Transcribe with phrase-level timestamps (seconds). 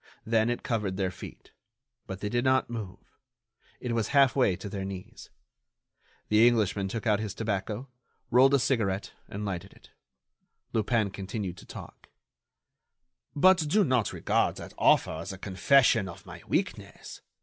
[0.25, 1.51] Then it covered their feet;
[2.07, 3.19] but they did not move.
[3.79, 5.29] It was half way to their knees.
[6.29, 7.87] The Englishman took out his tobacco,
[8.31, 9.91] rolled a cigarette, and lighted it.
[10.73, 12.09] Lupin continued to talk:
[13.35, 17.21] "But do not regard that offer as a confession of my weakness.